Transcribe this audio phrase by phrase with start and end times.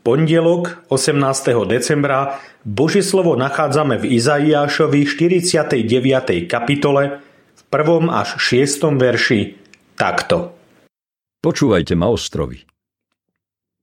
[0.00, 1.68] pondelok 18.
[1.68, 6.48] decembra Božie slovo nachádzame v Izaiášovi 49.
[6.48, 7.20] kapitole
[7.52, 8.08] v 1.
[8.08, 8.96] až 6.
[8.96, 9.60] verši
[10.00, 10.56] takto.
[11.44, 12.64] Počúvajte ma ostrovy.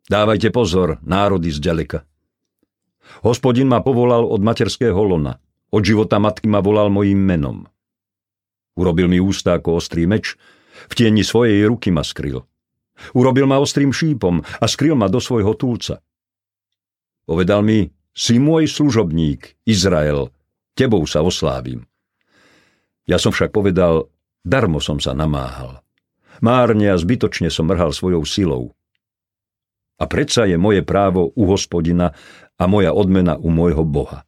[0.09, 2.01] Dávajte pozor, národy z ďaleka.
[3.21, 5.37] Hospodin ma povolal od materského lona.
[5.69, 7.67] Od života matky ma volal mojím menom.
[8.77, 10.37] Urobil mi ústa ako ostrý meč,
[10.87, 12.45] v tieni svojej ruky ma skryl.
[13.13, 16.01] Urobil ma ostrým šípom a skryl ma do svojho túlca.
[17.27, 20.31] Povedal mi, si môj služobník, Izrael,
[20.73, 21.83] tebou sa oslávim.
[23.03, 24.07] Ja som však povedal,
[24.47, 25.83] darmo som sa namáhal.
[26.39, 28.71] Márne a zbytočne som mrhal svojou silou.
[29.99, 32.15] A predsa je moje právo u hospodina
[32.55, 34.23] a moja odmena u môjho Boha.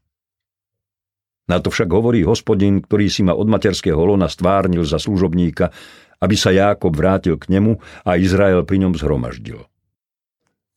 [1.49, 5.73] Na to však hovorí hospodin, ktorý si ma od materského lona stvárnil za služobníka,
[6.19, 9.65] aby sa Jákob vrátil k nemu a Izrael pri ňom zhromaždil.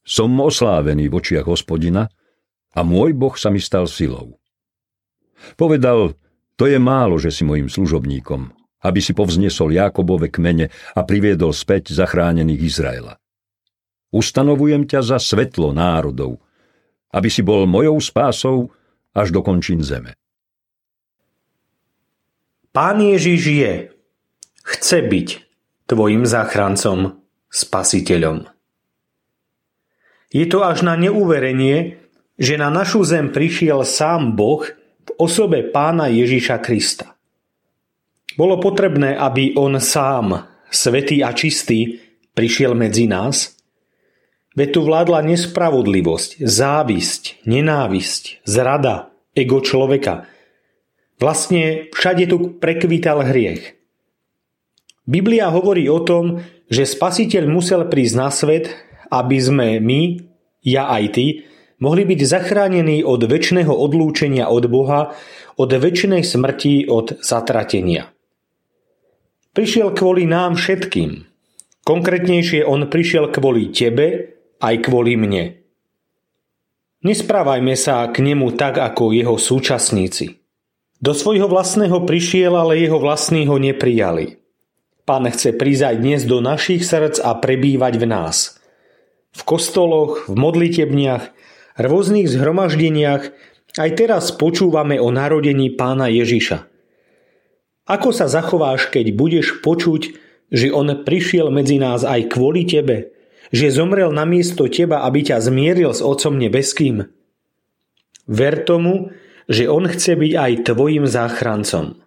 [0.03, 2.11] Som oslávený v očiach hospodina
[2.75, 4.39] a môj boh sa mi stal silou.
[5.55, 6.19] Povedal,
[6.59, 8.50] to je málo, že si mojim služobníkom,
[8.83, 13.14] aby si povznesol Jákobove kmene a priviedol späť zachránených Izraela.
[14.12, 16.42] Ustanovujem ťa za svetlo národov,
[17.14, 18.69] aby si bol mojou spásou
[19.16, 20.19] až do končín zeme.
[22.72, 23.75] Pán Ježiš je,
[24.64, 25.28] chce byť
[25.84, 27.20] tvojim záchrancom,
[27.53, 28.48] spasiteľom.
[30.33, 32.00] Je to až na neuverenie,
[32.41, 34.64] že na našu zem prišiel sám Boh
[35.05, 37.14] v osobe pána Ježiša Krista.
[38.34, 42.00] Bolo potrebné, aby on sám, svetý a čistý,
[42.32, 43.53] prišiel medzi nás?
[44.56, 50.28] Veď tu vládla nespravodlivosť, závisť, nenávisť, zrada, ego človeka.
[51.20, 53.76] Vlastne všade tu prekvítal hriech.
[55.04, 56.41] Biblia hovorí o tom,
[56.72, 58.72] že spasiteľ musel prísť na svet
[59.12, 60.25] aby sme my,
[60.65, 61.27] ja aj ty,
[61.84, 65.12] mohli byť zachránení od väčšného odlúčenia od Boha,
[65.61, 68.09] od väčšnej smrti, od zatratenia.
[69.53, 71.28] Prišiel kvôli nám všetkým.
[71.84, 75.61] Konkrétnejšie on prišiel kvôli tebe, aj kvôli mne.
[77.03, 80.39] Nesprávajme sa k nemu tak, ako jeho súčasníci.
[81.03, 84.39] Do svojho vlastného prišiel, ale jeho vlastní ho neprijali.
[85.03, 88.37] Pán chce prísť aj dnes do našich srdc a prebývať v nás–
[89.32, 91.32] v kostoloch, v modlitebniach,
[91.81, 93.32] rôznych zhromaždeniach
[93.81, 96.69] aj teraz počúvame o narodení pána Ježiša.
[97.88, 100.03] Ako sa zachováš, keď budeš počuť,
[100.53, 103.16] že on prišiel medzi nás aj kvôli tebe,
[103.48, 107.09] že zomrel na miesto teba, aby ťa zmieril s Otcom Nebeským?
[108.28, 109.10] Ver tomu,
[109.49, 111.99] že on chce byť aj tvojim záchrancom.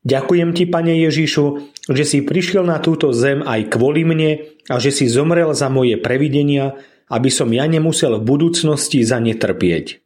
[0.00, 1.44] Ďakujem ti, Pane Ježišu,
[1.92, 6.00] že si prišiel na túto zem aj kvôli mne a že si zomrel za moje
[6.00, 6.80] previdenia,
[7.12, 10.00] aby som ja nemusel v budúcnosti za ne trpieť.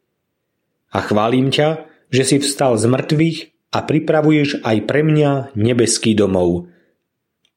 [0.90, 3.38] A chválim ťa, že si vstal z mŕtvych
[3.74, 6.70] a pripravuješ aj pre mňa nebeský domov.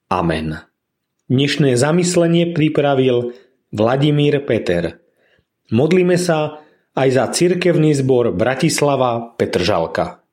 [0.09, 0.62] Amen.
[1.28, 3.34] Dnešné zamyslenie pripravil
[3.74, 5.02] Vladimír Peter.
[5.74, 6.64] Modlíme sa
[6.96, 10.26] aj za cirkevný zbor Bratislava Petržalka.